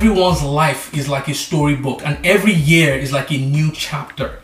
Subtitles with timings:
[0.00, 4.40] everyone's life is like a storybook and every year is like a new chapter.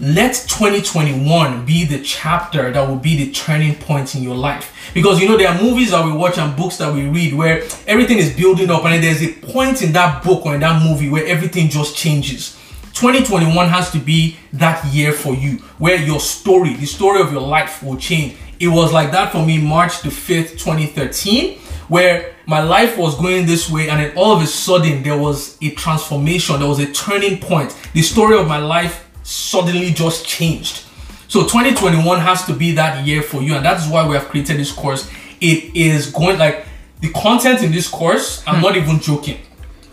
[0.00, 4.90] Let 2021 be the chapter that will be the turning point in your life.
[4.92, 7.62] Because you know there are movies that we watch and books that we read where
[7.86, 11.08] everything is building up and there's a point in that book or in that movie
[11.08, 12.56] where everything just changes.
[12.94, 17.42] 2021 has to be that year for you where your story the story of your
[17.42, 18.36] life will change.
[18.58, 23.44] It was like that for me march the 5th 2013 where my life was going
[23.44, 26.90] this way and then all of a sudden there was a transformation there was a
[26.92, 30.84] turning point the story of my life suddenly just changed.
[31.28, 34.56] So 2021 has to be that year for you, and that's why we have created
[34.58, 35.08] this course.
[35.40, 36.66] It is going like
[37.00, 38.42] the content in this course.
[38.46, 38.62] I'm hmm.
[38.62, 39.38] not even joking.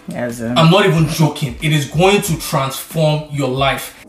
[0.08, 0.58] Yes, um.
[0.58, 1.56] I'm not even joking.
[1.62, 4.04] It is going to transform your life.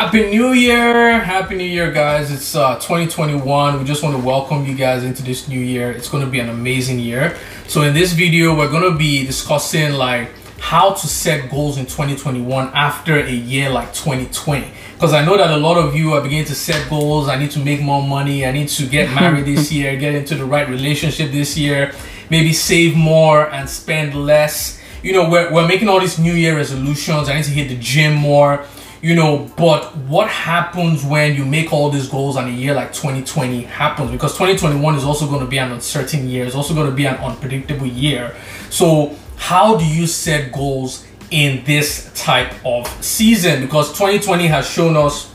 [0.00, 1.20] Happy New Year!
[1.20, 2.30] Happy New Year, guys.
[2.30, 3.78] It's uh, 2021.
[3.78, 5.92] We just want to welcome you guys into this new year.
[5.92, 7.36] It's going to be an amazing year.
[7.68, 11.84] So in this video, we're going to be discussing like how to set goals in
[11.84, 14.72] 2021 after a year like 2020.
[14.94, 17.28] Because I know that a lot of you are beginning to set goals.
[17.28, 18.46] I need to make more money.
[18.46, 21.92] I need to get married this year, get into the right relationship this year,
[22.30, 24.80] maybe save more and spend less.
[25.02, 27.28] You know, we're, we're making all these New Year resolutions.
[27.28, 28.64] I need to hit the gym more
[29.02, 32.92] you know but what happens when you make all these goals and a year like
[32.92, 34.10] 2020 happens?
[34.10, 36.44] Because 2021 is also going to be an uncertain year.
[36.44, 38.34] It's also going to be an unpredictable year.
[38.68, 43.62] So how do you set goals in this type of season?
[43.62, 45.28] Because 2020 has shown us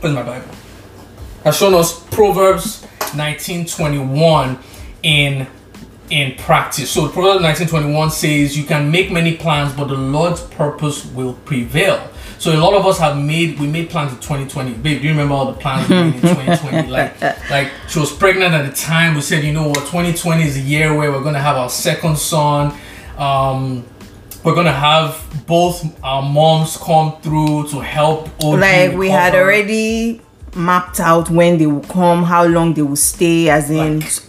[0.00, 0.54] where's my bible?
[1.44, 2.82] Has shown us proverbs
[3.14, 4.58] 1921
[5.02, 5.46] in
[6.10, 6.90] in practice.
[6.90, 12.10] So proverbs 1921 says you can make many plans but the lord's purpose will prevail
[12.40, 14.72] so a lot of us have made we made plans in 2020.
[14.72, 16.88] Babe, do you remember all the plans we made in 2020?
[16.90, 17.20] like
[17.50, 19.14] like she was pregnant at the time.
[19.14, 22.16] We said, you know what, 2020 is the year where we're gonna have our second
[22.16, 22.74] son.
[23.18, 23.84] Um,
[24.42, 28.30] we're gonna have both our moms come through to help.
[28.42, 30.22] OG like we had already
[30.54, 34.00] mapped out when they will come, how long they will stay, as in.
[34.00, 34.22] Like,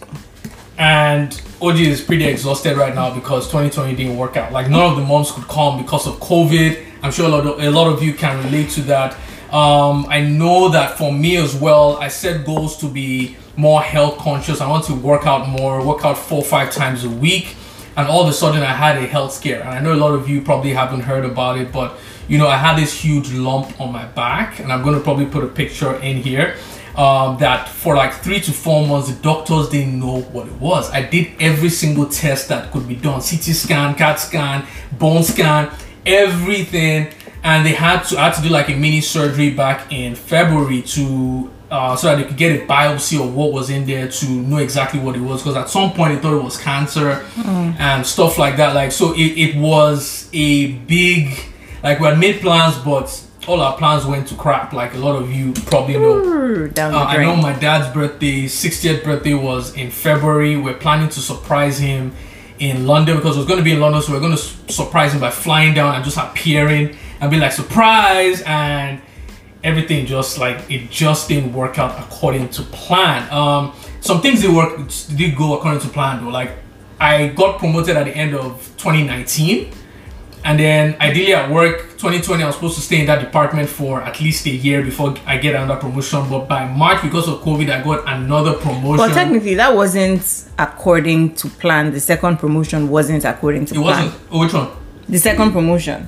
[0.77, 4.51] and OG is pretty exhausted right now because 2020 didn't work out.
[4.51, 7.59] Like none of the moms could come because of COVID I'm sure a lot of,
[7.59, 9.13] a lot of you can relate to that.
[9.51, 14.17] Um, I know that for me as well, I set goals to be more health
[14.19, 14.61] conscious.
[14.61, 17.55] I want to work out more, work out four or five times a week.
[17.97, 19.61] And all of a sudden, I had a health scare.
[19.61, 21.97] And I know a lot of you probably haven't heard about it, but
[22.29, 25.25] you know, I had this huge lump on my back, and I'm going to probably
[25.25, 26.55] put a picture in here.
[26.95, 30.89] Um, that for like three to four months, the doctors didn't know what it was.
[30.91, 34.65] I did every single test that could be done CT scan, CAT scan,
[34.97, 35.71] bone scan
[36.05, 37.13] everything
[37.43, 41.49] and they had to had to do like a mini surgery back in February to
[41.71, 44.57] uh, so that they could get a biopsy of what was in there to know
[44.57, 47.79] exactly what it was because at some point they thought it was cancer mm.
[47.79, 51.33] and stuff like that like so it, it was a big
[51.81, 55.15] like we had made plans but all our plans went to crap like a lot
[55.15, 56.69] of you probably know.
[56.77, 60.57] Uh, i know my dad's birthday 60th birthday was in february.
[60.57, 62.13] We're planning to surprise him
[62.61, 64.71] in London because it was going to be in London, so we are going to
[64.71, 69.01] surprise him by flying down and just appearing and be like surprise and
[69.63, 73.27] everything just like it just didn't work out according to plan.
[73.33, 74.77] Um, some things did work
[75.15, 76.29] did go according to plan though.
[76.29, 76.51] Like
[76.99, 79.71] I got promoted at the end of 2019
[80.45, 84.01] and then ideally at work 2020 i was supposed to stay in that department for
[84.01, 87.69] at least a year before i get another promotion but by march because of covid
[87.69, 88.97] i got another promotion.
[88.97, 90.23] But technically that wasn't
[90.57, 91.91] according to plan.
[91.91, 94.05] The second promotion wasn't according to it plan.
[94.05, 94.69] It wasn't oh, which one?
[95.07, 96.07] The second promotion.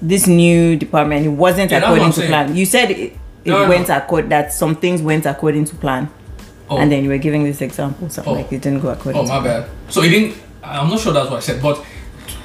[0.00, 2.56] This new department it wasn't yeah, according to plan.
[2.56, 3.12] You said it,
[3.44, 3.98] it no, went no.
[3.98, 6.08] accord that some things went according to plan.
[6.70, 6.78] Oh.
[6.78, 8.34] and then you were giving this example so oh.
[8.34, 9.68] like it didn't go according oh my bad.
[9.88, 11.84] So it didn't i'm not sure that's what i said but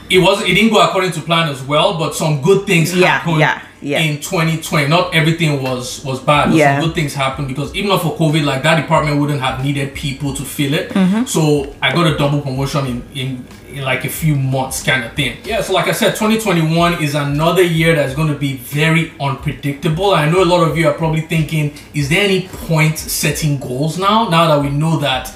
[0.09, 3.19] it was it didn't go according to plan as well, but some good things yeah,
[3.19, 3.99] happened yeah, yeah.
[3.99, 4.87] in 2020.
[4.87, 6.49] Not everything was was bad.
[6.49, 6.79] But yeah.
[6.79, 9.93] Some good things happened because even not for COVID, like that department wouldn't have needed
[9.95, 10.89] people to fill it.
[10.89, 11.25] Mm-hmm.
[11.25, 15.13] So I got a double promotion in, in in like a few months kind of
[15.13, 15.37] thing.
[15.43, 20.11] Yeah, so like I said, 2021 is another year that's going to be very unpredictable.
[20.11, 23.97] I know a lot of you are probably thinking, is there any point setting goals
[23.97, 24.29] now?
[24.29, 25.35] Now that we know that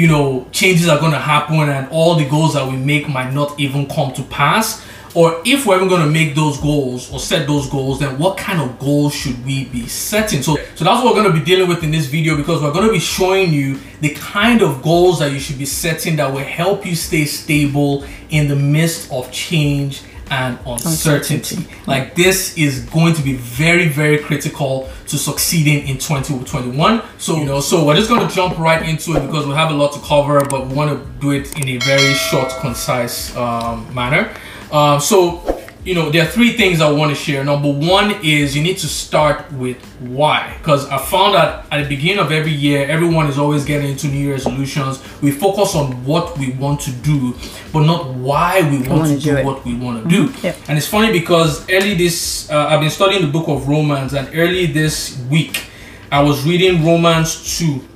[0.00, 3.32] you know changes are going to happen and all the goals that we make might
[3.32, 4.82] not even come to pass.
[5.12, 8.38] Or if we're even going to make those goals or set those goals then what
[8.38, 10.42] kind of goals should we be setting?
[10.42, 12.72] So so that's what we're going to be dealing with in this video because we're
[12.72, 16.32] going to be showing you the kind of goals that you should be setting that
[16.32, 21.56] will help you stay stable in the midst of change and uncertainty.
[21.56, 21.76] uncertainty.
[21.86, 27.02] Like this is going to be very, very critical to succeeding in 2021.
[27.18, 29.70] So, you know, so we're just going to jump right into it because we have
[29.70, 33.34] a lot to cover, but we want to do it in a very short, concise
[33.36, 34.32] um, manner.
[34.70, 37.42] Uh, so you know, there are three things I want to share.
[37.42, 40.54] Number one is you need to start with why.
[40.58, 44.08] Because I found that at the beginning of every year, everyone is always getting into
[44.08, 45.02] New Year resolutions.
[45.22, 47.34] We focus on what we want to do,
[47.72, 50.28] but not why we want to do, do what we want to do.
[50.28, 50.46] Mm-hmm.
[50.46, 50.56] Yep.
[50.68, 54.28] And it's funny because early this, uh, I've been studying the book of Romans, and
[54.34, 55.64] early this week,
[56.12, 57.88] I was reading Romans 2,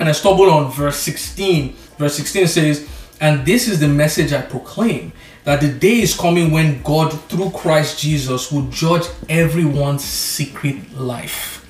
[0.00, 1.76] and I stumbled on verse 16.
[1.96, 2.88] Verse 16 says,
[3.20, 5.12] And this is the message I proclaim
[5.50, 11.66] that the day is coming when God, through Christ Jesus, will judge everyone's secret life.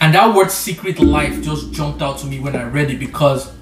[0.00, 3.52] And that word secret life just jumped out to me when I read it because,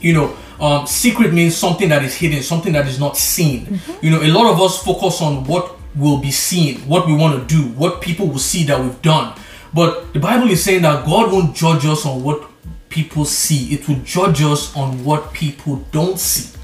[0.00, 3.66] you know, um, secret means something that is hidden, something that is not seen.
[3.66, 4.06] Mm-hmm.
[4.06, 7.40] You know, a lot of us focus on what will be seen, what we want
[7.40, 9.36] to do, what people will see that we've done.
[9.74, 12.48] But the Bible is saying that God won't judge us on what
[12.88, 16.57] people see, it will judge us on what people don't see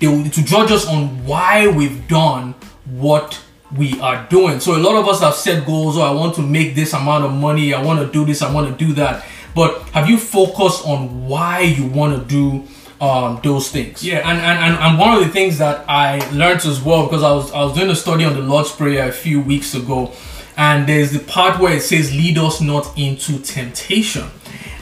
[0.00, 2.54] they will to judge us on why we've done
[2.86, 3.40] what
[3.76, 4.58] we are doing.
[4.58, 5.96] So a lot of us have set goals.
[5.96, 7.72] Oh, I want to make this amount of money.
[7.72, 8.42] I want to do this.
[8.42, 9.24] I want to do that.
[9.54, 12.66] But have you focused on why you want to do
[13.04, 14.04] um, those things?
[14.04, 17.22] Yeah, and, and, and, and one of the things that I learned as well because
[17.22, 20.12] I was I was doing a study on the Lord's Prayer a few weeks ago,
[20.56, 24.28] and there's the part where it says, "Lead us not into temptation,"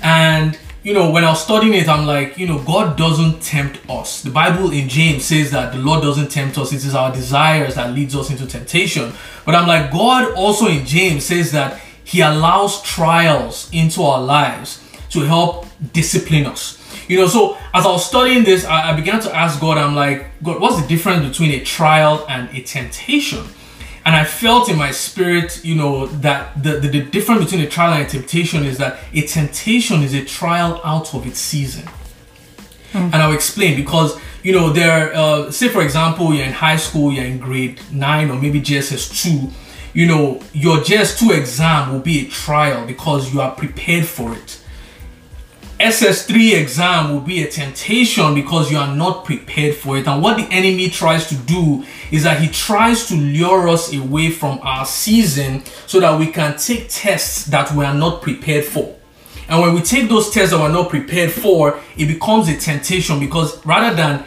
[0.02, 0.58] and
[0.88, 4.22] you know, when I was studying it, I'm like, you know, God doesn't tempt us.
[4.22, 6.72] The Bible in James says that the Lord doesn't tempt us.
[6.72, 9.12] It is our desires that leads us into temptation.
[9.44, 14.82] But I'm like, God also in James says that he allows trials into our lives
[15.10, 16.82] to help discipline us.
[17.06, 19.94] You know, so as I was studying this, I, I began to ask God, I'm
[19.94, 23.44] like, God, what's the difference between a trial and a temptation?
[24.04, 27.68] And I felt in my spirit, you know, that the, the, the, difference between a
[27.68, 31.84] trial and a temptation is that a temptation is a trial out of its season.
[32.92, 33.12] Mm.
[33.12, 37.12] And I'll explain because, you know, there, uh, say for example, you're in high school,
[37.12, 39.50] you're in grade 9 or maybe JSS 2,
[39.92, 44.32] you know, your JS 2 exam will be a trial because you are prepared for
[44.32, 44.60] it.
[45.80, 50.08] SS3 exam will be a temptation because you are not prepared for it.
[50.08, 54.30] And what the enemy tries to do is that he tries to lure us away
[54.30, 58.96] from our season so that we can take tests that we are not prepared for.
[59.48, 63.20] And when we take those tests that we're not prepared for, it becomes a temptation
[63.20, 64.24] because rather than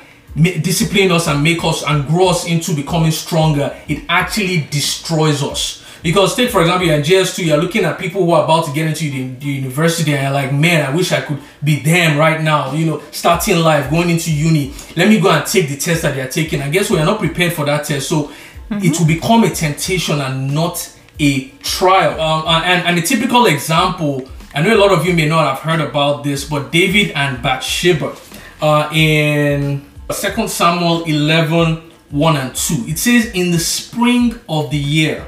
[0.61, 5.80] discipline us and make us and grow us into becoming stronger, it actually destroys us.
[6.03, 8.73] Because take for example, you're in JS2, you're looking at people who are about to
[8.73, 12.17] get into the, the, university and you're like, man, I wish I could be them
[12.17, 14.73] right now, you know, starting life, going into uni.
[14.95, 16.61] Let me go and take the test that they're taking.
[16.61, 16.97] And guess what?
[16.97, 18.09] You're not prepared for that test.
[18.09, 18.79] So mm-hmm.
[18.83, 22.19] it will become a temptation and not a trial.
[22.19, 25.59] Um, and, and a typical example, I know a lot of you may not have
[25.59, 28.15] heard about this, but David and Bathsheba
[28.61, 32.73] uh, in 2 Samuel 11, 1 and 2.
[32.87, 35.25] It says, In the spring of the year,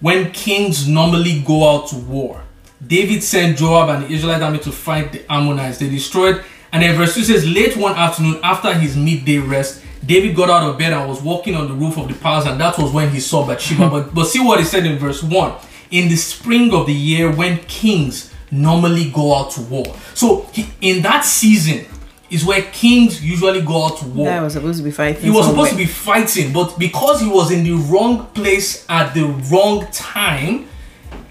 [0.00, 2.42] when kings normally go out to war.
[2.86, 5.78] David sent Joab and the Israelite army to fight the Ammonites.
[5.78, 10.36] They destroyed, and then verse 2 says, Late one afternoon, after his midday rest, David
[10.36, 12.76] got out of bed and was walking on the roof of the palace, and that
[12.78, 13.88] was when he saw Bathsheba.
[13.90, 15.54] but, but see what he said in verse 1.
[15.92, 19.84] In the spring of the year, when kings normally go out to war.
[20.14, 21.86] So he, in that season,
[22.34, 24.26] is where kings usually go out to war.
[24.26, 25.22] That was supposed to be fighting.
[25.22, 25.66] He was somewhere.
[25.66, 29.86] supposed to be fighting, but because he was in the wrong place at the wrong
[29.92, 30.68] time,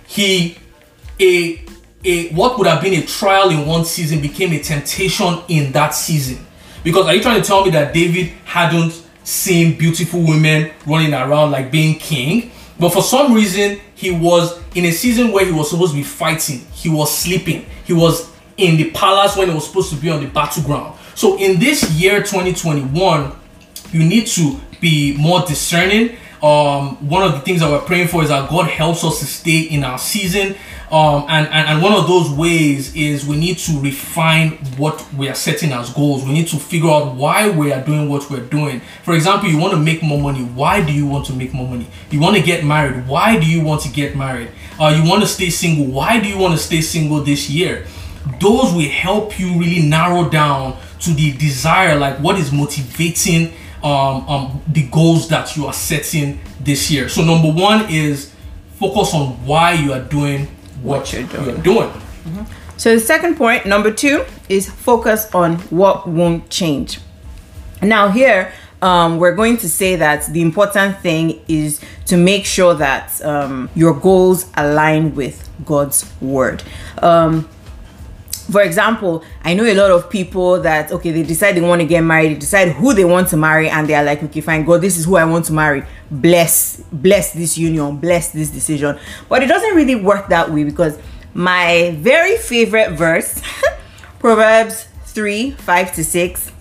[0.08, 0.58] he
[1.20, 1.62] a
[2.06, 5.90] a what would have been a trial in one season became a temptation in that
[5.90, 6.46] season.
[6.84, 11.52] Because are you trying to tell me that David hadn't seen beautiful women running around
[11.52, 12.52] like being king?
[12.80, 16.04] But for some reason, he was in a season where he was supposed to be
[16.04, 16.60] fighting.
[16.74, 17.66] He was sleeping.
[17.86, 20.98] He was in the palace when it was supposed to be on the battleground.
[21.16, 23.32] So in this year 2021,
[23.92, 26.18] you need to be more discerning.
[26.42, 29.26] Um, one of the things that we're praying for is that God helps us to
[29.26, 30.56] stay in our season.
[30.92, 35.30] Um, and, and, and one of those ways is we need to refine what we
[35.30, 36.24] are setting as goals.
[36.24, 38.82] We need to figure out why we are doing what we're doing.
[39.04, 40.44] For example, you want to make more money.
[40.44, 41.88] Why do you want to make more money?
[42.12, 43.08] You want to get married.
[43.08, 44.50] Why do you want to get married?
[44.80, 45.86] Uh, you want to stay single.
[45.86, 47.88] Why do you want to stay single this year?
[48.40, 53.54] Those will help you really narrow down to the desire like what is motivating
[53.84, 58.34] um, um, the goals that you are setting this year so number one is
[58.76, 60.48] focus on why you are doing
[60.82, 61.90] what, what you're doing, you're doing.
[61.90, 62.44] Mm-hmm.
[62.78, 67.00] so the second point number two is focus on what won't change
[67.82, 68.54] now here
[68.84, 73.70] um, we're going to say that the important thing is to make sure that um,
[73.76, 76.64] your goals align with God's word.
[77.02, 77.48] Um,
[78.52, 81.88] for example, I know a lot of people that okay, they decide they want to
[81.88, 84.66] get married, they decide who they want to marry, and they are like, okay, fine,
[84.66, 85.84] God, this is who I want to marry.
[86.12, 89.00] Bless, bless this union, bless this decision.
[89.30, 91.00] But it doesn't really work that way because
[91.34, 93.42] my very favorite verse,
[94.20, 96.52] Proverbs 3 5 to 6,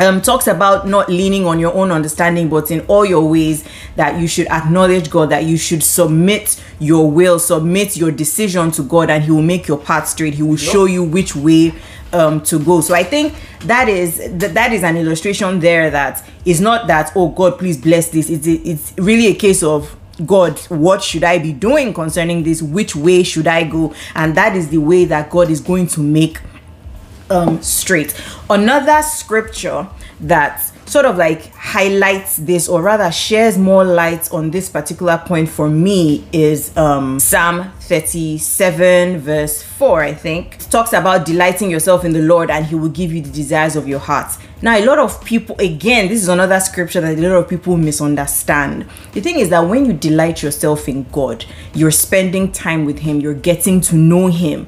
[0.00, 3.64] um, talks about not leaning on your own understanding, but in all your ways
[3.96, 8.82] that you should acknowledge God, that you should submit your will, submit your decision to
[8.82, 10.34] God, and He will make your path straight.
[10.34, 10.72] He will yep.
[10.72, 11.74] show you which way
[12.12, 12.80] um, to go.
[12.80, 17.12] So I think that is that, that is an illustration there that is not that
[17.14, 18.30] oh God, please bless this.
[18.30, 22.62] It's it's really a case of God, what should I be doing concerning this?
[22.62, 23.94] Which way should I go?
[24.14, 26.40] And that is the way that God is going to make
[27.30, 28.14] um, straight.
[28.48, 29.88] Another scripture
[30.20, 30.60] that
[30.90, 35.68] sort of like highlights this or rather shares more light on this particular point for
[35.70, 40.56] me is um, Psalm 37 verse 4 I think.
[40.56, 43.76] It talks about delighting yourself in the Lord and he will give you the desires
[43.76, 44.36] of your heart.
[44.62, 47.76] Now a lot of people again this is another scripture that a lot of people
[47.76, 48.86] misunderstand.
[49.12, 53.20] The thing is that when you delight yourself in God you're spending time with him
[53.20, 54.66] you're getting to know him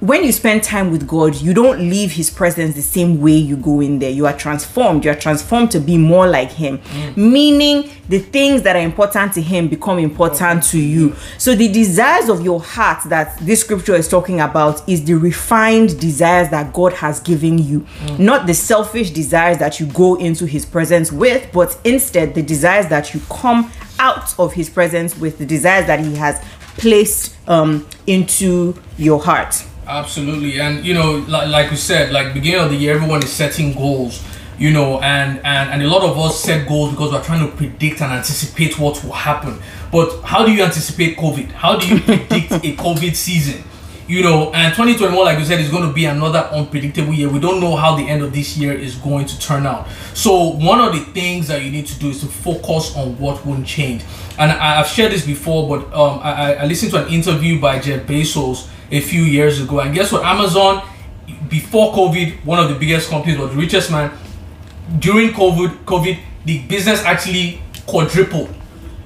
[0.00, 3.56] when you spend time with God, you don't leave His presence the same way you
[3.56, 4.10] go in there.
[4.10, 5.04] You are transformed.
[5.04, 7.16] You are transformed to be more like Him, mm.
[7.16, 11.16] meaning the things that are important to Him become important to you.
[11.36, 15.98] So, the desires of your heart that this scripture is talking about is the refined
[15.98, 18.20] desires that God has given you, mm.
[18.20, 22.86] not the selfish desires that you go into His presence with, but instead the desires
[22.86, 26.40] that you come out of His presence with, the desires that He has
[26.76, 29.64] placed um, into your heart.
[29.88, 33.32] Absolutely, and you know, like, like we said, like beginning of the year, everyone is
[33.32, 34.22] setting goals.
[34.58, 37.56] You know, and and and a lot of us set goals because we're trying to
[37.56, 39.58] predict and anticipate what will happen.
[39.90, 41.52] But how do you anticipate COVID?
[41.52, 43.64] How do you predict a COVID season?
[44.08, 47.28] You know, and 2021, like you said, is going to be another unpredictable year.
[47.28, 49.86] We don't know how the end of this year is going to turn out.
[50.14, 53.44] So, one of the things that you need to do is to focus on what
[53.46, 54.02] won't change.
[54.38, 57.78] And I, have shared this before, but um, I, I listened to an interview by
[57.78, 59.80] Jeff Bezos a few years ago.
[59.80, 60.24] And guess what?
[60.24, 60.86] Amazon,
[61.48, 64.16] before COVID, one of the biggest companies, was the richest man.
[64.98, 68.54] During COVID, COVID, the business actually quadrupled.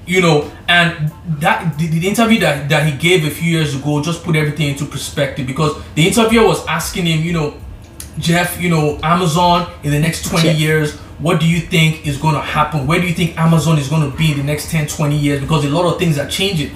[0.05, 4.01] You know, and that the, the interview that, that he gave a few years ago
[4.03, 7.57] just put everything into perspective because the interviewer was asking him, you know,
[8.17, 12.35] Jeff, you know, Amazon in the next 20 years, what do you think is going
[12.35, 12.85] to happen?
[12.85, 15.41] Where do you think Amazon is going to be in the next 10, 20 years?
[15.41, 16.71] Because a lot of things are changing.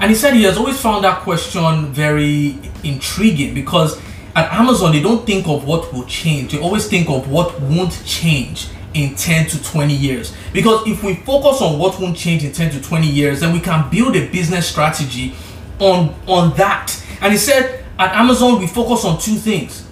[0.00, 4.00] And he said he has always found that question very intriguing because
[4.34, 6.52] at Amazon they don't think of what will change.
[6.52, 10.34] They always think of what won't change in 10 to 20 years.
[10.54, 13.60] Because if we focus on what won't change in 10 to 20 years, then we
[13.60, 15.34] can build a business strategy
[15.78, 16.96] on on that.
[17.20, 19.86] And he said at Amazon we focus on two things.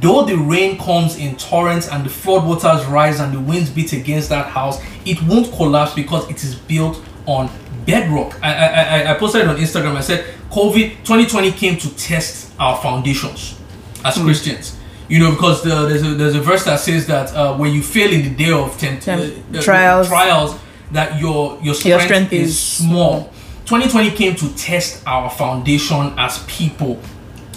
[0.00, 3.92] Though the rain comes in torrents and the flood waters rise and the winds beat
[3.92, 7.50] against that house it won't collapse because it is built on
[7.86, 12.80] bedrock i i i posted on instagram i said covid 2020 came to test our
[12.80, 13.58] foundations
[14.04, 14.24] as mm.
[14.24, 14.76] christians
[15.08, 17.82] you know, because the, there's a there's a verse that says that uh, when you
[17.82, 20.58] fail in the day of tempt- uh, trials, trials,
[20.92, 23.30] that your your strength, your strength is, is small.
[23.66, 26.98] 2020 came to test our foundation as people.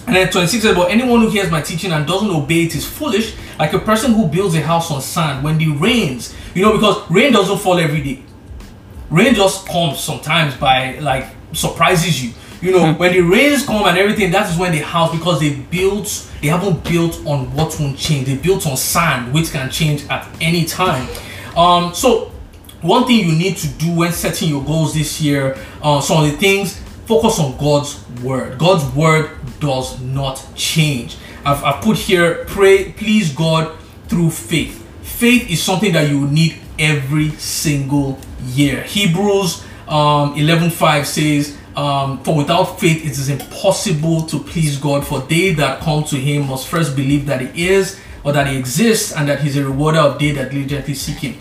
[0.05, 2.85] And then 26 says, But anyone who hears my teaching and doesn't obey it is
[2.85, 6.71] foolish, like a person who builds a house on sand when the rains, you know,
[6.71, 8.23] because rain doesn't fall every day.
[9.09, 12.33] Rain just comes sometimes by like surprises you.
[12.61, 12.99] You know, hmm.
[12.99, 16.47] when the rains come and everything, that is when the house because they built they
[16.47, 18.27] haven't built on what won't change.
[18.27, 21.07] They built on sand, which can change at any time.
[21.55, 22.31] Um, so
[22.81, 26.31] one thing you need to do when setting your goals this year, uh, some of
[26.31, 28.59] the things, focus on God's word.
[28.59, 31.17] God's word does not change.
[31.43, 33.75] I've, I've put here, pray, please God
[34.07, 34.83] through faith.
[35.01, 38.83] Faith is something that you need every single year.
[38.83, 45.21] Hebrews um, 11.5 says, um, For without faith it is impossible to please God, for
[45.21, 49.15] they that come to him must first believe that he is, or that he exists,
[49.15, 51.35] and that he's a rewarder of they that diligently seek him.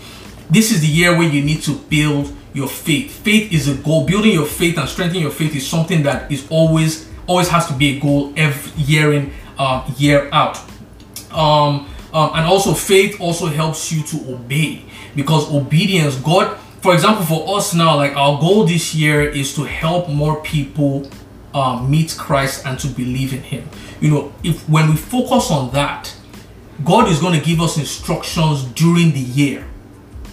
[0.49, 3.11] This is the year where you need to build your faith.
[3.11, 4.05] Faith is a goal.
[4.05, 7.73] Building your faith and strengthening your faith is something that is always always has to
[7.73, 10.57] be a goal every year in uh, year out.
[11.31, 14.85] Um, um, and also faith also helps you to obey
[15.17, 19.63] because obedience, God, for example, for us now, like our goal this year is to
[19.63, 21.09] help more people
[21.55, 23.67] uh, meet Christ and to believe in Him.
[23.99, 26.15] You know, if when we focus on that,
[26.85, 29.67] God is going to give us instructions during the year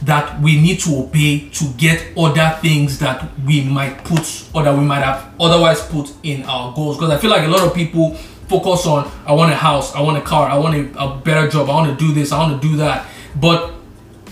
[0.03, 4.77] that we need to obey to get other things that we might put or that
[4.77, 6.99] we might have otherwise put in our goals.
[6.99, 8.13] Because I feel like a lot of people
[8.49, 11.49] focus on I want a house, I want a car, I want a, a better
[11.49, 13.09] job, I want to do this, I want to do that.
[13.37, 13.74] But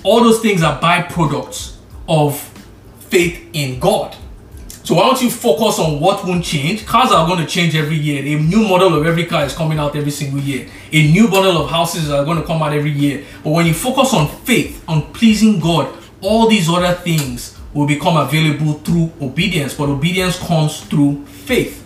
[0.03, 1.77] all those things are byproducts
[2.09, 2.41] of
[3.09, 4.17] faith in God.
[4.85, 6.85] So why don't you focus on what won't change?
[6.87, 8.21] Cars are going to change every year.
[8.37, 10.69] A new model of every car is coming out every single year.
[10.91, 13.25] A new bundle of houses are going to come out every year.
[13.45, 18.17] But when you focus on faith, on pleasing God, all these other things will become
[18.17, 19.75] available through obedience.
[19.75, 21.79] But obedience comes through faith.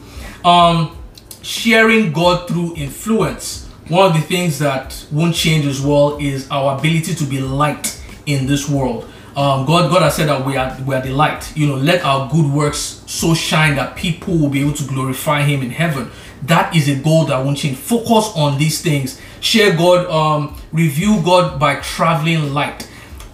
[0.43, 0.97] Um,
[1.43, 3.67] sharing God through influence.
[3.89, 8.03] One of the things that won't change as well is our ability to be light
[8.27, 11.55] in this world um, God, God has said that we are we are the light.
[11.55, 15.43] You know, let our good works so shine that people will be able to glorify
[15.43, 16.11] Him in heaven.
[16.45, 17.77] That is a goal that won't change.
[17.77, 19.21] Focus on these things.
[19.41, 20.07] Share God.
[20.07, 22.89] Um, review God by traveling light.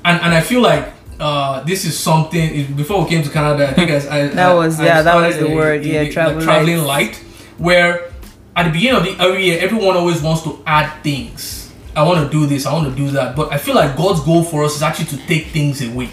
[0.05, 2.75] And and I feel like uh, this is something.
[2.75, 5.15] Before we came to Canada, I think I, I that was I, yeah I that
[5.15, 7.15] was the a, word yeah traveling, traveling light.
[7.59, 8.11] Where
[8.57, 11.62] at the beginning of the every year, everyone always wants to add things
[11.95, 13.37] I want to do this, I want to do that.
[13.37, 16.09] But I feel like God's goal for us is actually to take things away.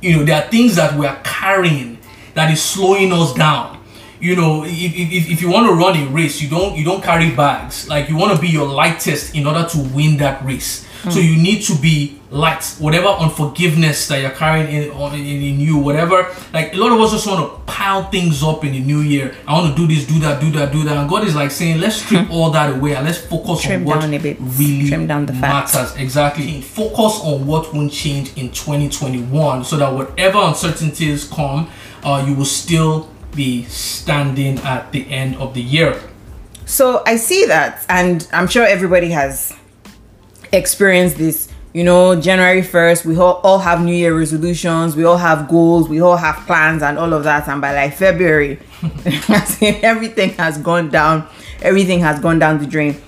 [0.00, 1.98] You know, there are things that we are carrying
[2.34, 3.78] that is slowing us down.
[4.20, 7.02] You know, if, if, if you want to run a race, you don't you don't
[7.02, 7.88] carry bags.
[7.88, 10.87] Like you want to be your lightest in order to win that race.
[11.02, 11.12] Mm.
[11.12, 12.64] So you need to be light.
[12.78, 16.34] Whatever unforgiveness that you're carrying in, in, in you, whatever.
[16.52, 19.34] Like a lot of us just want to pile things up in the new year.
[19.46, 20.96] I want to do this, do that, do that, do that.
[20.96, 22.32] And God is like saying, let's strip hmm.
[22.32, 25.94] all that away and let's focus Trim on what really Trim down the matters.
[25.96, 26.60] Exactly.
[26.60, 31.70] Focus on what won't change in 2021 so that whatever uncertainties come,
[32.02, 36.00] uh, you will still be standing at the end of the year.
[36.64, 39.57] So I see that, and I'm sure everybody has
[40.52, 45.16] experienced this you know january 1st we all, all have new year resolutions we all
[45.16, 47.46] have goals we all have plans and all of that.
[47.48, 48.58] And by like february
[49.82, 51.28] everything has gone down
[51.62, 53.00] everything has gone down the drain.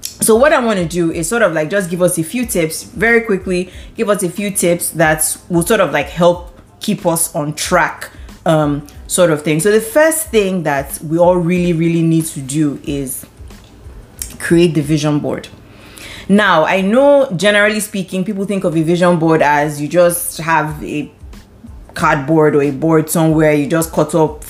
[0.00, 2.46] So what i want to do is sort of like just give us a few
[2.46, 7.06] tips very quickly give us a few tips that will sort of like help keep
[7.06, 8.10] us on track
[8.46, 9.60] um sort of thing.
[9.60, 13.24] So the first thing that we all really really need to do is
[14.38, 15.48] create the vision board
[16.28, 20.82] now, I know generally speaking, people think of a vision board as you just have
[20.82, 21.10] a
[21.94, 24.44] cardboard or a board somewhere, you just cut up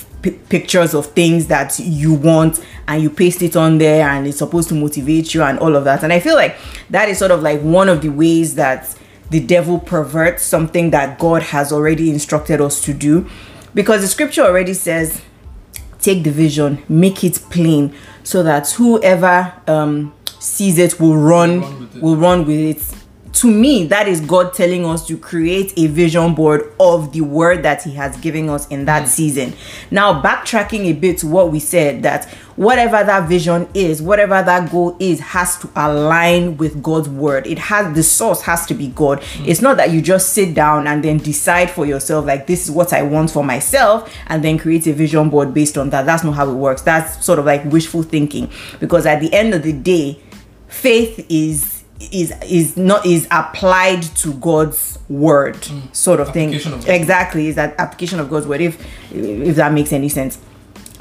[0.49, 4.69] pictures of things that you want and you paste it on there and it's supposed
[4.69, 6.03] to motivate you and all of that.
[6.03, 6.57] And I feel like
[6.89, 8.97] that is sort of like one of the ways that
[9.29, 13.29] the devil perverts something that God has already instructed us to do.
[13.73, 15.21] Because the scripture already says,
[15.99, 22.01] take the vision, make it plain, so that whoever um, sees it will run, run
[22.01, 23.04] will run with it
[23.35, 27.63] to me that is god telling us to create a vision board of the word
[27.63, 29.07] that he has given us in that mm.
[29.07, 29.53] season.
[29.91, 34.71] Now backtracking a bit to what we said that whatever that vision is whatever that
[34.71, 37.45] goal is has to align with god's word.
[37.45, 39.19] It has the source has to be god.
[39.19, 39.47] Mm.
[39.47, 42.71] it's not that you just sit down and then decide for yourself like this is
[42.71, 46.05] what i want for myself and then create a vision board based on that.
[46.05, 46.81] That's not how it works.
[46.83, 48.49] That's sort of like wishful thinking.
[48.79, 50.21] Because at the end of the day
[50.67, 51.74] faith is
[52.11, 55.95] is is not is applied to God's word mm.
[55.95, 56.55] sort of thing.
[56.55, 60.39] Of exactly, is that application of God's word if if that makes any sense.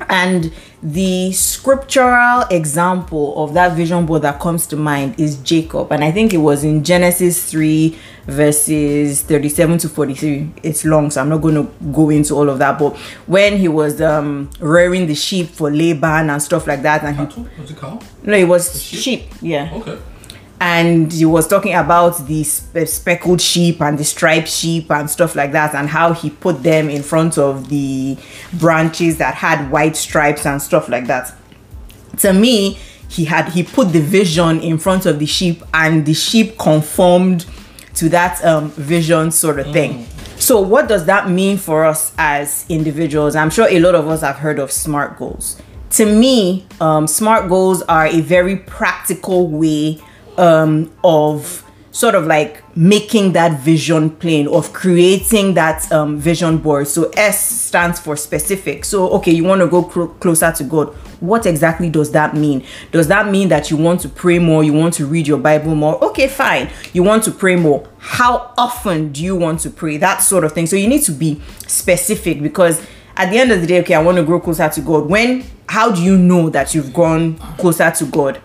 [0.09, 5.93] And the scriptural example of that vision board that comes to mind is Jacob.
[5.93, 10.53] And I think it was in Genesis 3, verses 37 to 43.
[10.63, 12.79] It's long, so I'm not going to go into all of that.
[12.79, 17.33] But when he was um, rearing the sheep for Laban and stuff like that, and
[17.33, 18.01] he, was it cow?
[18.23, 19.01] No, it was sheep?
[19.01, 19.31] sheep.
[19.41, 19.71] Yeah.
[19.75, 19.99] Okay
[20.65, 25.53] and he was talking about the speckled sheep and the striped sheep and stuff like
[25.53, 28.17] that and how he put them in front of the
[28.55, 31.35] branches that had white stripes and stuff like that
[32.17, 32.79] to me
[33.11, 37.45] he had he put the vision in front of the sheep and the sheep conformed
[37.95, 40.11] to that um, vision sort of thing mm.
[40.37, 43.35] So, what does that mean for us as individuals?
[43.35, 45.63] I'm sure a lot of us have heard of SMART goals.
[45.93, 50.03] To me, um, SMART goals are a very practical way
[50.39, 56.89] um, of sort of like making that vision plain of creating that um, vision board.
[56.89, 58.85] So s stands for specific.
[58.85, 60.89] So okay you want to go cl- closer to god.
[61.21, 62.67] What exactly does that mean?
[62.91, 65.77] Does that mean that you want to pray more you want to read your bible
[65.77, 66.03] more?
[66.05, 66.69] Okay fine.
[66.93, 67.89] You want to pray more.
[67.99, 69.97] How often do you want to pray?
[69.97, 70.67] That sort of thing.
[70.67, 72.85] So you need to be specific because
[73.17, 75.09] at the end of the day okay i want to grow closer to god.
[75.09, 78.41] When how do you know that you've gone closer to god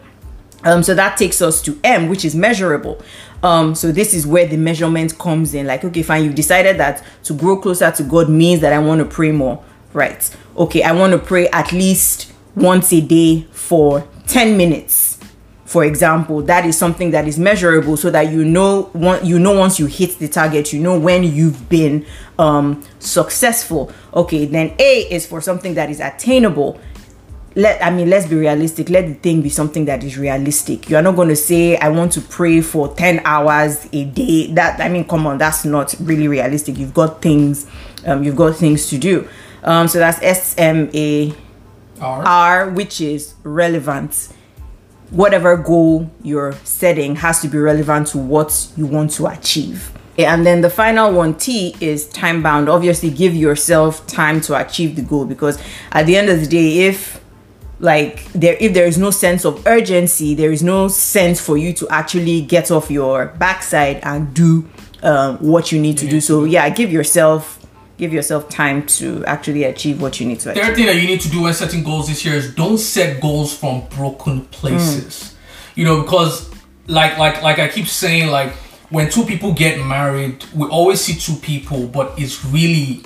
[0.64, 3.02] um, so that takes us to M, which is measurable.
[3.42, 5.66] Um, so this is where the measurement comes in.
[5.66, 9.00] Like, okay, fine, you've decided that to grow closer to God means that I want
[9.00, 9.64] to pray more.
[9.94, 10.36] Right.
[10.58, 15.18] Okay, I want to pray at least once a day for 10 minutes.
[15.66, 18.90] For example, that is something that is measurable so that you know
[19.24, 22.08] you know once you hit the target, you know when you've been
[22.40, 23.92] um, successful.
[24.16, 26.80] Okay, then A is for something that is attainable
[27.56, 28.90] let i mean let's be realistic.
[28.90, 30.90] Let the thing be something that is realistic.
[30.90, 34.52] You're not going to say i want to pray for 10 hours a day.
[34.54, 36.78] That i mean come on that's not really realistic.
[36.78, 37.68] You've got things
[38.06, 39.28] um, you've got things to do.
[39.64, 41.34] Um, so that's s-m-a
[42.00, 42.24] R.
[42.26, 44.30] R which is relevant.
[45.10, 49.92] Whatever goal you're setting has to be relevant to what you want to achieve.
[50.18, 52.70] And then the final one t is time bound.
[52.70, 56.88] Obviously give yourself time to achieve the goal because at the end of the day
[56.88, 57.20] if
[57.80, 61.72] like there if there is no sense of urgency there is no sense for you
[61.74, 64.68] to actually get off your backside and do
[65.02, 67.60] um, what you need to do so yeah give yourself
[68.00, 70.64] give yourself time to actually achieve what you need to achieve.
[70.64, 73.22] third thing that you need to do when setting goals this year is don't set
[73.22, 75.14] goals from broken places.
[75.14, 75.36] Mm.
[75.76, 76.50] You know, because
[76.88, 78.52] like like like I keep saying, like
[78.90, 83.04] when two people get married, we always see two people, but it's really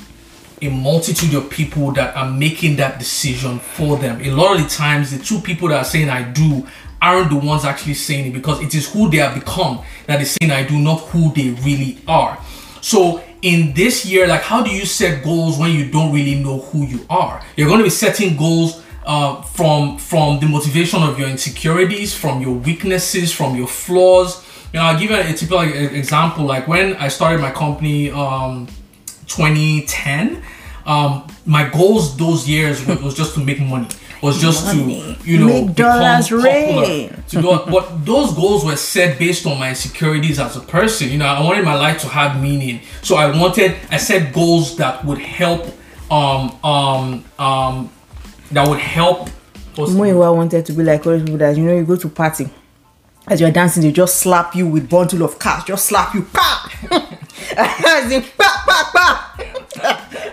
[0.65, 4.21] a multitude of people that are making that decision for them.
[4.21, 6.67] A lot of the times, the two people that are saying I do
[7.01, 10.35] aren't the ones actually saying it because it is who they have become that is
[10.39, 12.39] saying I do, not who they really are.
[12.81, 16.59] So in this year, like how do you set goals when you don't really know
[16.59, 17.43] who you are?
[17.57, 22.41] You're going to be setting goals uh, from from the motivation of your insecurities, from
[22.41, 24.45] your weaknesses, from your flaws.
[24.71, 26.45] You know, I'll give you a, typical example.
[26.45, 28.67] Like when I started my company, um,
[29.27, 30.41] 2010
[30.85, 33.87] um, my goals those years was just to make money.
[34.21, 35.15] Was just money.
[35.21, 36.43] to you know make become popular.
[36.43, 37.23] rain.
[37.27, 41.09] to do but those goals were set based on my insecurities as a person.
[41.09, 42.81] You know i wanted my life to have meaning.
[43.01, 45.65] So i wanted i set goals that would help
[46.09, 47.89] um um um
[48.51, 49.29] that would help
[49.75, 52.49] Muiwa wanted to be like all people that you know you go to party.
[53.27, 56.69] As you're dancing they just slap you with bundle of cash just slap you pa
[57.57, 59.33] as in pa pa pa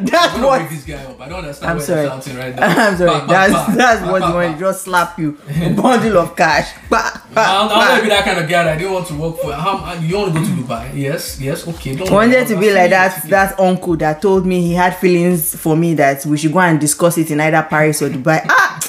[0.01, 0.69] that's what.
[0.69, 1.21] this guy up.
[1.21, 1.71] I don't understand.
[1.73, 2.07] I'm sorry.
[2.07, 3.27] Right I'm sorry.
[3.27, 4.59] that's that's what you want.
[4.59, 5.39] Just slap you.
[5.49, 6.73] A bundle of cash.
[6.89, 8.73] Bah, bah, I'm, not gonna be that kind of guy.
[8.73, 9.53] I didn't want to work for.
[9.53, 10.95] How, you want to go to Dubai?
[10.95, 11.41] Yes.
[11.41, 11.67] Yes.
[11.67, 11.97] Okay.
[11.97, 13.29] Don't wanted to be like that.
[13.29, 16.81] That uncle that told me he had feelings for me that we should go and
[16.81, 18.45] discuss it in either Paris or Dubai.
[18.49, 18.81] Ah.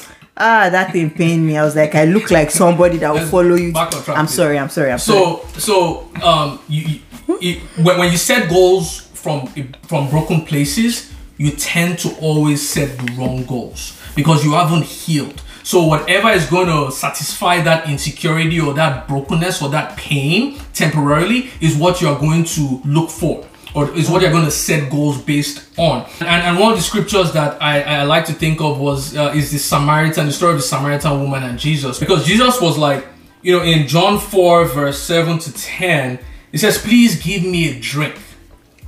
[0.44, 1.56] Ah, that thing pained me.
[1.56, 3.74] I was like, I look like somebody that will follow you.
[3.76, 4.58] I'm sorry.
[4.58, 4.92] I'm sorry.
[4.92, 5.52] I'm so, sorry.
[5.60, 7.00] So, so, um, you,
[7.40, 9.48] you, when, when you set goals from
[9.84, 15.42] from broken places, you tend to always set the wrong goals because you haven't healed.
[15.64, 21.50] So whatever is going to satisfy that insecurity or that brokenness or that pain temporarily
[21.62, 24.90] is what you are going to look for or is what you're going to set
[24.92, 26.06] goals based on.
[26.20, 29.34] And, and one of the scriptures that I, I like to think of was uh,
[29.36, 32.00] is the Samaritan, the story of the Samaritan woman and Jesus.
[32.00, 33.08] Because Jesus was like,
[33.42, 36.20] you know, in John 4 verse 7 to 10,
[36.52, 38.16] he says, please give me a drink.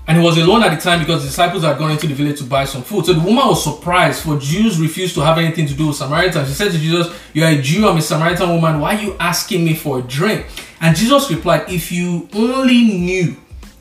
[0.05, 2.37] And he was alone at the time because the disciples had gone into the village
[2.39, 3.05] to buy some food.
[3.05, 6.49] So the woman was surprised, for Jews refused to have anything to do with Samaritans.
[6.49, 8.81] She said to Jesus, You are a Jew, I'm a Samaritan woman.
[8.81, 10.45] Why are you asking me for a drink?
[10.81, 13.37] And Jesus replied, If you only knew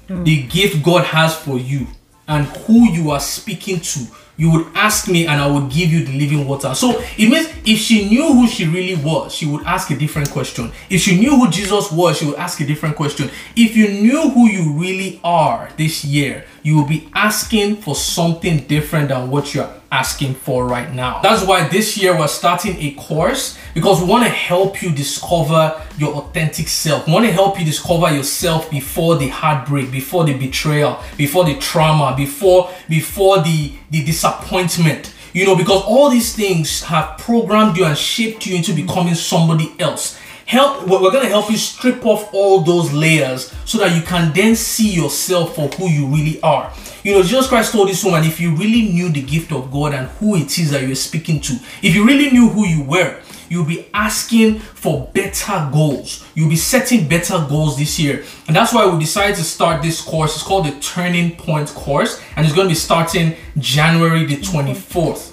[0.06, 1.88] the gift God has for you
[2.28, 6.04] and who you are speaking to, you would ask me and I would give you
[6.04, 6.74] the living water.
[6.74, 10.30] So it means if she knew who she really was, she would ask a different
[10.30, 10.72] question.
[10.88, 13.30] If she knew who Jesus was, she would ask a different question.
[13.56, 18.58] If you knew who you really are this year, you will be asking for something
[18.66, 21.20] different than what you're asking for right now.
[21.20, 25.80] That's why this year we're starting a course because we want to help you discover
[25.98, 27.06] your authentic self.
[27.06, 31.58] We want to help you discover yourself before the heartbreak, before the betrayal, before the
[31.58, 35.14] trauma, before before the the disappointment.
[35.34, 39.74] You know, because all these things have programmed you and shaped you into becoming somebody
[39.78, 44.02] else help we're going to help you strip off all those layers so that you
[44.02, 46.70] can then see yourself for who you really are
[47.02, 49.94] you know jesus christ told this woman if you really knew the gift of god
[49.94, 53.20] and who it is that you're speaking to if you really knew who you were
[53.48, 56.26] you'll be asking for better goals.
[56.34, 58.24] You'll be setting better goals this year.
[58.46, 60.36] And that's why we decided to start this course.
[60.36, 65.32] It's called the turning point course and it's going to be starting january the 24th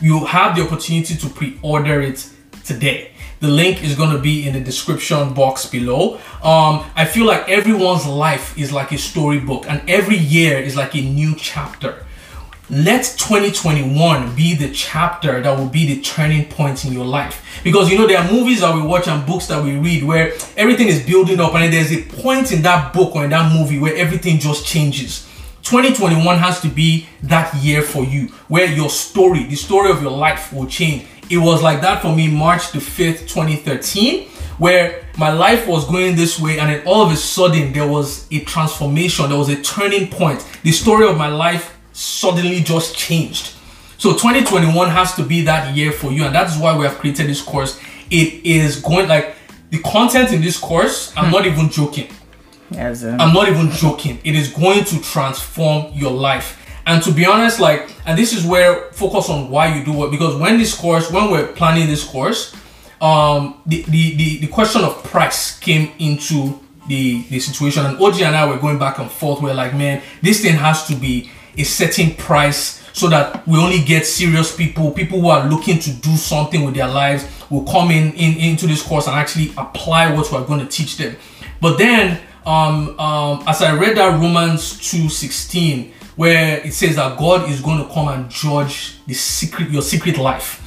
[0.00, 2.28] you will have the opportunity to pre-order it
[2.64, 6.16] today the link is going to be in the description box below.
[6.42, 10.94] Um, I feel like everyone's life is like a storybook and every year is like
[10.94, 12.04] a new chapter.
[12.68, 17.60] Let 2021 be the chapter that will be the turning point in your life.
[17.64, 20.34] Because you know, there are movies that we watch and books that we read where
[20.56, 23.78] everything is building up and there's a point in that book or in that movie
[23.78, 25.26] where everything just changes.
[25.62, 30.12] 2021 has to be that year for you where your story, the story of your
[30.12, 35.32] life will change it was like that for me March the 5th, 2013, where my
[35.32, 39.28] life was going this way and then all of a sudden there was a transformation,
[39.28, 40.44] there was a turning point.
[40.64, 43.54] The story of my life suddenly just changed.
[43.96, 47.28] So 2021 has to be that year for you and that's why we have created
[47.28, 47.80] this course.
[48.10, 49.36] It is going like
[49.70, 51.30] the content in this course, I'm hmm.
[51.30, 52.08] not even joking.
[52.70, 54.20] Yes, um, I'm not even joking.
[54.24, 56.56] It is going to transform your life.
[56.90, 60.10] And to be honest, like, and this is where focus on why you do it
[60.10, 62.52] because when this course, when we're planning this course,
[63.00, 67.86] um, the, the, the, the question of price came into the, the situation.
[67.86, 69.40] And OG and I were going back and forth.
[69.40, 73.84] We're like, man, this thing has to be a certain price so that we only
[73.84, 77.92] get serious people, people who are looking to do something with their lives will come
[77.92, 81.14] in, in into this course and actually apply what we're going to teach them.
[81.60, 87.48] But then, um, um, as I read that Romans 2.16, where it says that God
[87.48, 90.60] is going to come and judge the secret, your secret life.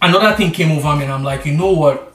[0.00, 2.12] Another thing came over me, and I'm like, you know what?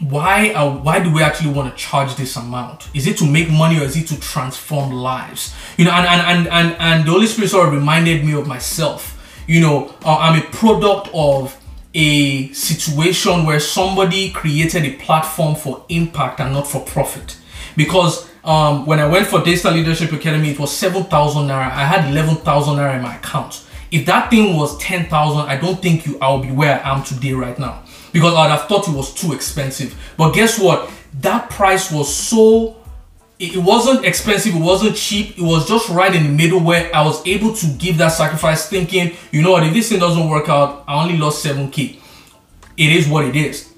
[0.00, 2.88] Why uh, why do we actually want to charge this amount?
[2.94, 5.54] Is it to make money or is it to transform lives?
[5.76, 8.48] You know, and and and and, and the Holy Spirit sort of reminded me of
[8.48, 9.16] myself.
[9.46, 11.56] You know, uh, I'm a product of
[11.94, 17.36] a situation where somebody created a platform for impact and not for profit
[17.76, 21.70] because um, when I went for Daystar Leadership Academy, it was 7,000 Naira.
[21.70, 23.64] I had 11,000 Naira in my account.
[23.90, 27.32] If that thing was 10,000, I don't think you, I'll be where I am today
[27.32, 27.82] right now.
[28.12, 29.94] Because I'd have thought it was too expensive.
[30.16, 30.90] But guess what?
[31.20, 32.76] That price was so,
[33.38, 35.38] it wasn't expensive, it wasn't cheap.
[35.38, 38.68] It was just right in the middle where I was able to give that sacrifice
[38.68, 41.98] thinking, you know what, if this thing doesn't work out, I only lost 7K.
[42.76, 43.72] It is what it is.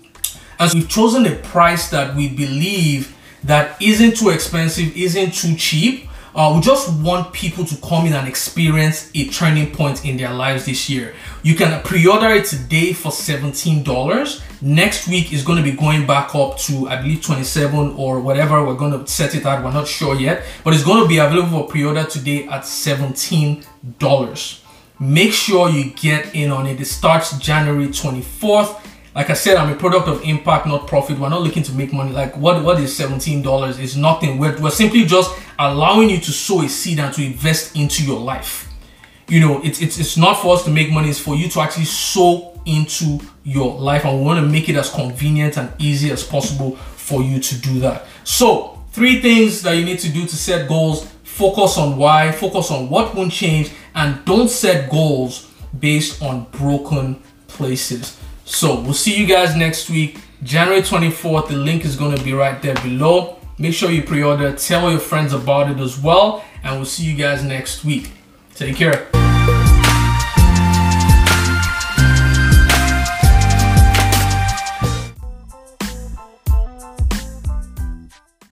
[0.58, 3.15] So we've chosen a price that we believe
[3.46, 6.08] that isn't too expensive, isn't too cheap.
[6.34, 10.34] Uh, we just want people to come in and experience a turning point in their
[10.34, 11.14] lives this year.
[11.42, 14.42] You can pre-order it today for $17.
[14.60, 18.62] Next week is going to be going back up to, I believe, 27 or whatever.
[18.66, 19.64] We're going to set it at.
[19.64, 24.60] We're not sure yet, but it's going to be available for pre-order today at $17.
[24.98, 26.80] Make sure you get in on it.
[26.80, 28.85] It starts January 24th
[29.16, 31.18] like I said, I'm a product of impact, not profit.
[31.18, 32.12] We're not looking to make money.
[32.12, 34.36] Like what, what is $17 is nothing.
[34.36, 38.20] We're, we're simply just allowing you to sow a seed and to invest into your
[38.20, 38.70] life.
[39.26, 41.08] You know, it's, it's, it's not for us to make money.
[41.08, 44.04] It's for you to actually sow into your life.
[44.04, 47.58] And we want to make it as convenient and easy as possible for you to
[47.58, 48.04] do that.
[48.24, 51.06] So three things that you need to do to set goals.
[51.24, 57.22] Focus on why, focus on what won't change, and don't set goals based on broken
[57.46, 58.18] places.
[58.46, 61.48] So we'll see you guys next week, January 24th.
[61.48, 63.38] The link is going to be right there below.
[63.58, 64.54] Make sure you pre-order.
[64.54, 66.44] Tell your friends about it as well.
[66.62, 68.12] And we'll see you guys next week.
[68.54, 69.08] Take care.